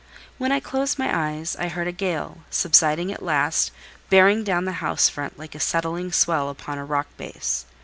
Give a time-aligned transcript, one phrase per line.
[0.39, 3.69] When I closed my eyes, I heard a gale, subsiding at last,
[4.09, 7.65] bearing upon the house front like a settling swell upon a rock base.